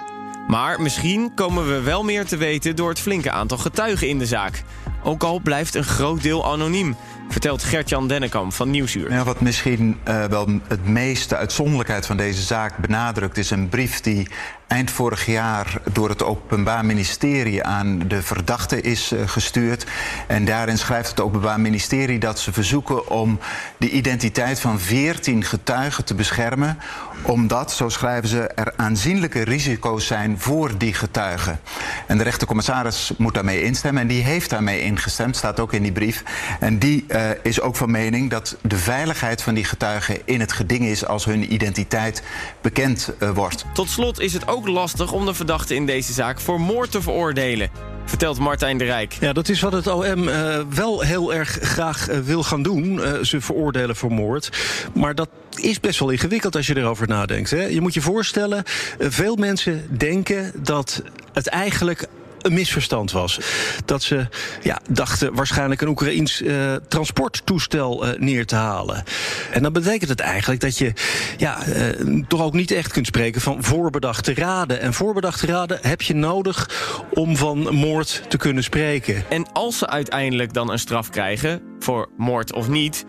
Maar 0.49 0.81
misschien 0.81 1.35
komen 1.35 1.69
we 1.69 1.81
wel 1.81 2.05
meer 2.05 2.27
te 2.27 2.37
weten 2.37 2.77
door 2.77 2.89
het 2.89 3.01
flinke 3.01 3.31
aantal 3.31 3.59
getuigen 3.59 4.09
in 4.09 4.19
de 4.19 4.27
zaak. 4.27 4.63
Ook 5.03 5.23
al 5.23 5.41
blijft 5.41 5.75
een 5.75 5.85
groot 5.85 6.23
deel 6.23 6.53
anoniem, 6.53 6.97
vertelt 7.29 7.63
Gert-Jan 7.63 8.09
Dennekamp 8.09 8.53
van 8.53 8.71
Nieuwsuur. 8.71 9.13
Ja, 9.13 9.25
wat 9.25 9.41
misschien 9.41 9.99
uh, 10.09 10.25
wel 10.25 10.49
het 10.69 10.87
meeste 10.87 11.37
uitzonderlijkheid 11.37 12.07
van 12.07 12.17
deze 12.17 12.43
zaak 12.43 12.77
benadrukt... 12.77 13.39
is 13.39 13.51
een 13.51 13.69
brief 13.69 14.01
die 14.01 14.29
eind 14.67 14.91
vorig 14.91 15.27
jaar 15.27 15.81
door 15.93 16.09
het 16.09 16.23
Openbaar 16.23 16.85
Ministerie 16.85 17.65
aan 17.65 17.99
de 18.09 18.23
verdachte 18.23 18.81
is 18.81 19.13
uh, 19.13 19.29
gestuurd. 19.29 19.87
En 20.27 20.45
daarin 20.45 20.79
schrijft 20.79 21.11
het 21.11 21.21
Openbaar 21.21 21.61
Ministerie 21.61 22.19
dat 22.19 22.39
ze 22.39 22.53
verzoeken 22.53 23.09
om 23.09 23.39
de 23.77 23.91
identiteit 23.91 24.61
van 24.61 24.81
14 24.81 25.45
getuigen 25.45 26.05
te 26.05 26.15
beschermen. 26.15 26.79
Omdat, 27.23 27.73
zo 27.73 27.89
schrijven 27.89 28.29
ze, 28.29 28.41
er 28.41 28.73
aanzienlijke 28.77 29.43
risico's 29.43 30.07
zijn 30.07 30.39
voor 30.39 30.79
die 30.79 30.95
getuigen. 30.95 31.61
En 32.07 32.19
de 32.19 32.25
rechtercommissaris 32.25 33.13
moet 33.19 33.35
daarmee 33.35 33.63
instemmen 33.63 34.03
en 34.03 34.09
die 34.09 34.23
heeft 34.23 34.51
daarmee 34.51 34.81
ingestemd, 34.81 34.96
staat 35.31 35.61
ook 35.61 35.73
in 35.73 35.83
die 35.83 35.93
brief. 35.93 36.23
En 36.61 36.79
die 36.79 37.05
uh, 37.09 37.31
is 37.43 37.61
ook 37.61 37.77
van 37.77 37.91
mening 37.91 38.31
dat 38.31 38.57
de 38.63 38.77
veiligheid 38.77 39.43
van 39.43 39.55
die 39.55 39.65
getuigen 39.65 40.19
in 40.25 40.41
het 40.41 40.53
geding 40.53 40.85
is 40.85 41.07
als 41.07 41.25
hun 41.25 41.53
identiteit 41.53 42.23
bekend 42.61 43.13
uh, 43.23 43.31
wordt. 43.31 43.65
Tot 43.75 43.91
slot 43.91 44.21
is 44.21 44.33
het 44.33 44.49
ook 44.49 44.57
ook 44.57 44.69
lastig 44.69 45.13
om 45.13 45.27
de 45.27 45.35
verdachte 45.35 45.75
in 45.75 45.87
deze 45.87 46.13
zaak 46.13 46.41
voor 46.41 46.61
moord 46.61 46.91
te 46.91 47.03
veroordelen. 47.03 47.71
Vertelt 48.05 48.39
Martijn 48.39 48.79
de 48.79 48.85
Rijk. 48.85 49.17
Ja, 49.21 49.33
dat 49.33 49.49
is 49.49 49.61
wat 49.61 49.73
het 49.73 49.87
OM 49.87 50.29
uh, 50.29 50.59
wel 50.75 51.01
heel 51.01 51.35
erg 51.35 51.59
graag 51.61 52.11
uh, 52.11 52.19
wil 52.19 52.43
gaan 52.43 52.63
doen. 52.63 52.95
Uh, 52.95 53.19
ze 53.23 53.41
veroordelen 53.41 53.97
voor 53.97 54.13
moord. 54.13 54.51
Maar 54.95 55.15
dat 55.15 55.29
is 55.55 55.81
best 55.81 55.99
wel 55.99 56.11
ingewikkeld 56.11 56.57
als 56.57 56.67
je 56.67 56.77
erover 56.77 57.09
nadenkt. 57.09 57.51
Hè? 57.51 57.65
Je 57.65 57.81
moet 57.81 57.95
je 57.95 58.01
voorstellen, 58.01 58.63
veel 58.99 59.37
mensen 59.37 59.87
denken 59.99 60.53
dat 60.55 61.03
het 61.33 61.47
eigenlijk 61.47 62.09
een 62.47 62.53
misverstand 62.53 63.13
was. 63.13 63.39
Dat 63.85 64.03
ze 64.03 64.29
ja, 64.63 64.81
dachten 64.91 65.35
waarschijnlijk 65.35 65.81
een 65.81 65.89
Oekraïns 65.89 66.43
uh, 66.43 66.75
transporttoestel 66.89 68.07
uh, 68.07 68.19
neer 68.19 68.47
te 68.47 68.55
halen. 68.55 69.05
En 69.51 69.63
dan 69.63 69.73
betekent 69.73 70.11
het 70.11 70.21
eigenlijk 70.21 70.61
dat 70.61 70.79
je 70.79 70.93
ja, 71.37 71.67
uh, 71.67 72.23
toch 72.29 72.41
ook 72.43 72.53
niet 72.53 72.71
echt 72.71 72.93
kunt 72.93 73.07
spreken 73.07 73.41
van 73.41 73.63
voorbedachte 73.63 74.35
raden. 74.35 74.81
En 74.81 74.95
voorbedachte 74.95 75.47
raden 75.47 75.79
heb 75.83 76.03
je 76.03 76.15
nodig 76.15 76.71
om 77.11 77.37
van 77.37 77.75
moord 77.75 78.23
te 78.29 78.37
kunnen 78.37 78.63
spreken. 78.63 79.25
En 79.29 79.53
als 79.53 79.79
ze 79.79 79.87
uiteindelijk 79.87 80.53
dan 80.53 80.71
een 80.71 80.79
straf 80.79 81.11
krijgen, 81.11 81.63
voor 81.79 82.09
moord 82.17 82.53
of 82.53 82.69
niet. 82.69 83.05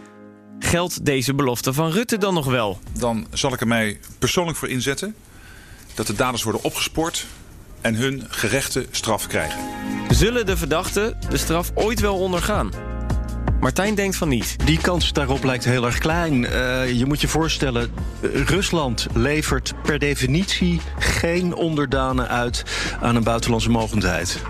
Geldt 0.59 1.05
deze 1.05 1.33
belofte 1.33 1.73
van 1.73 1.91
Rutte 1.91 2.17
dan 2.17 2.33
nog 2.33 2.45
wel? 2.45 2.79
Dan 2.99 3.27
zal 3.33 3.53
ik 3.53 3.61
er 3.61 3.67
mij 3.67 3.99
persoonlijk 4.19 4.57
voor 4.57 4.69
inzetten 4.69 5.15
dat 5.93 6.07
de 6.07 6.13
daders 6.13 6.43
worden 6.43 6.63
opgespoord 6.63 7.25
en 7.81 7.95
hun 7.95 8.23
gerechte 8.27 8.85
straf 8.91 9.27
krijgen. 9.27 9.59
Zullen 10.09 10.45
de 10.45 10.57
verdachten 10.57 11.17
de 11.29 11.37
straf 11.37 11.71
ooit 11.73 11.99
wel 11.99 12.17
ondergaan? 12.17 12.71
Martijn 13.59 13.95
denkt 13.95 14.15
van 14.15 14.29
niet. 14.29 14.55
Die 14.65 14.79
kans 14.81 15.13
daarop 15.13 15.43
lijkt 15.43 15.65
heel 15.65 15.85
erg 15.85 15.97
klein. 15.97 16.43
Uh, 16.43 16.91
je 16.91 17.05
moet 17.05 17.21
je 17.21 17.27
voorstellen, 17.27 17.91
Rusland 18.21 19.07
levert 19.13 19.73
per 19.83 19.99
definitie 19.99 20.81
geen 20.99 21.55
onderdanen 21.55 22.27
uit 22.27 22.63
aan 23.01 23.15
een 23.15 23.23
buitenlandse 23.23 23.69
mogendheid. 23.69 24.41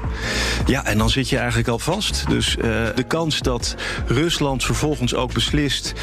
Ja, 0.66 0.86
en 0.86 0.98
dan 0.98 1.10
zit 1.10 1.30
je 1.30 1.38
eigenlijk 1.38 1.68
al 1.68 1.80
vast. 1.80 2.26
Dus 2.30 2.56
uh, 2.56 2.64
de 2.96 3.04
kans 3.08 3.40
dat 3.40 3.76
Rusland 4.08 4.64
vervolgens 4.64 5.16
ook 5.16 5.34
beslist. 5.34 5.94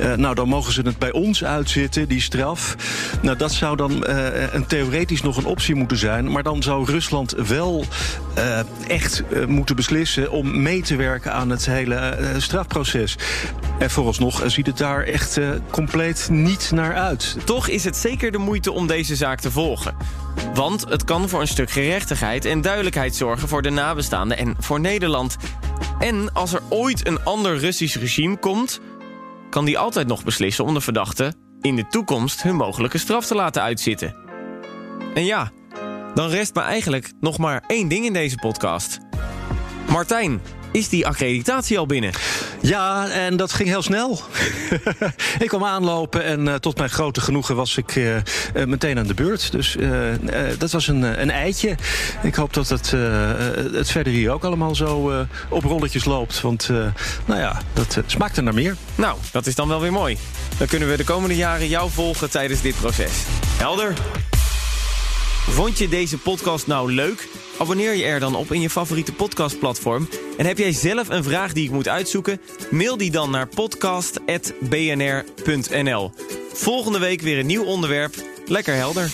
Uh, 0.00 0.14
nou, 0.14 0.34
dan 0.34 0.48
mogen 0.48 0.72
ze 0.72 0.82
het 0.82 0.98
bij 0.98 1.12
ons 1.12 1.44
uitzitten, 1.44 2.08
die 2.08 2.20
straf. 2.20 2.76
Nou, 3.22 3.36
dat 3.36 3.52
zou 3.52 3.76
dan 3.76 4.06
een 4.52 4.66
theoretisch 4.66 5.22
nog 5.22 5.36
een 5.36 5.44
optie 5.44 5.74
moeten 5.74 5.96
zijn. 5.96 6.32
Maar 6.32 6.42
dan 6.42 6.62
zou 6.62 6.84
Rusland 6.84 7.34
wel 7.46 7.84
echt 8.86 9.22
moeten 9.46 9.76
beslissen 9.76 10.30
om 10.30 10.62
mee 10.62 10.82
te 10.82 10.96
werken 10.96 11.32
aan 11.32 11.50
het 11.50 11.66
hele 11.66 12.16
strafproces. 12.50 13.16
En 13.78 13.90
vooralsnog 13.90 14.42
ziet 14.46 14.66
het 14.66 14.78
daar 14.78 15.02
echt 15.02 15.38
uh, 15.38 15.50
compleet 15.70 16.28
niet 16.30 16.70
naar 16.74 16.94
uit. 16.94 17.36
Toch 17.44 17.68
is 17.68 17.84
het 17.84 17.96
zeker 17.96 18.32
de 18.32 18.38
moeite 18.38 18.72
om 18.72 18.86
deze 18.86 19.16
zaak 19.16 19.40
te 19.40 19.50
volgen. 19.50 19.96
Want 20.54 20.84
het 20.88 21.04
kan 21.04 21.28
voor 21.28 21.40
een 21.40 21.48
stuk 21.48 21.70
gerechtigheid 21.70 22.44
en 22.44 22.60
duidelijkheid 22.60 23.16
zorgen 23.16 23.48
voor 23.48 23.62
de 23.62 23.70
nabestaanden 23.70 24.38
en 24.38 24.56
voor 24.58 24.80
Nederland. 24.80 25.36
En 25.98 26.32
als 26.32 26.52
er 26.52 26.62
ooit 26.68 27.06
een 27.06 27.24
ander 27.24 27.58
Russisch 27.58 27.96
regime 27.96 28.36
komt, 28.36 28.80
kan 29.50 29.64
die 29.64 29.78
altijd 29.78 30.06
nog 30.06 30.24
beslissen 30.24 30.64
om 30.64 30.74
de 30.74 30.80
verdachten 30.80 31.34
in 31.60 31.76
de 31.76 31.86
toekomst 31.86 32.42
hun 32.42 32.56
mogelijke 32.56 32.98
straf 32.98 33.26
te 33.26 33.34
laten 33.34 33.62
uitzitten. 33.62 34.16
En 35.14 35.24
ja, 35.24 35.50
dan 36.14 36.28
rest 36.28 36.54
me 36.54 36.60
eigenlijk 36.60 37.12
nog 37.20 37.38
maar 37.38 37.64
één 37.66 37.88
ding 37.88 38.04
in 38.04 38.12
deze 38.12 38.36
podcast. 38.36 38.98
Martijn, 39.90 40.40
is 40.72 40.88
die 40.88 41.06
accreditatie 41.06 41.78
al 41.78 41.86
binnen? 41.86 42.12
Ja, 42.60 43.08
en 43.08 43.36
dat 43.36 43.52
ging 43.52 43.68
heel 43.68 43.82
snel. 43.82 44.20
ik 45.38 45.48
kwam 45.48 45.64
aanlopen 45.64 46.24
en 46.24 46.46
uh, 46.46 46.54
tot 46.54 46.76
mijn 46.76 46.90
grote 46.90 47.20
genoegen 47.20 47.56
was 47.56 47.76
ik 47.76 47.96
uh, 47.96 48.16
uh, 48.16 48.22
meteen 48.66 48.98
aan 48.98 49.06
de 49.06 49.14
beurt. 49.14 49.52
Dus 49.52 49.76
dat 50.58 50.70
was 50.70 50.88
een, 50.88 51.02
een 51.02 51.30
eitje. 51.30 51.74
Ik 52.22 52.34
hoop 52.34 52.54
dat 52.54 52.68
het, 52.68 52.90
het 53.72 53.90
verder 53.90 54.12
hier 54.12 54.30
ook 54.30 54.44
allemaal 54.44 54.74
zo 54.74 55.24
op 55.48 55.64
rolletjes 55.64 56.04
loopt. 56.04 56.40
Want 56.40 56.68
nou 57.24 57.40
ja, 57.40 57.60
dat 57.72 57.98
smaakt 58.06 58.36
er 58.36 58.42
naar 58.42 58.54
meer. 58.54 58.76
Nou, 58.94 59.18
dat 59.32 59.46
is 59.46 59.54
dan 59.54 59.68
wel 59.68 59.80
weer 59.80 59.92
mooi. 59.92 60.18
Dan 60.58 60.66
kunnen 60.66 60.88
we 60.88 60.96
de 60.96 61.04
komende 61.04 61.36
jaren 61.36 61.68
jou 61.68 61.90
volgen 61.90 62.30
tijdens 62.30 62.60
dit 62.60 62.76
proces. 62.80 63.12
Helder? 63.56 63.94
Vond 65.48 65.78
je 65.78 65.88
deze 65.88 66.18
podcast 66.18 66.66
nou 66.66 66.92
leuk? 66.92 67.28
Abonneer 67.58 67.94
je 67.94 68.04
er 68.04 68.20
dan 68.20 68.34
op 68.34 68.52
in 68.52 68.60
je 68.60 68.70
favoriete 68.70 69.12
podcastplatform. 69.12 70.08
En 70.36 70.46
heb 70.46 70.58
jij 70.58 70.72
zelf 70.72 71.08
een 71.08 71.24
vraag 71.24 71.52
die 71.52 71.64
ik 71.64 71.70
moet 71.70 71.88
uitzoeken? 71.88 72.40
Mail 72.70 72.96
die 72.96 73.10
dan 73.10 73.30
naar 73.30 73.46
podcast.bnr.nl. 73.46 76.12
Volgende 76.52 76.98
week 76.98 77.20
weer 77.20 77.38
een 77.38 77.46
nieuw 77.46 77.64
onderwerp. 77.64 78.14
Lekker 78.46 78.74
helder. 78.74 79.12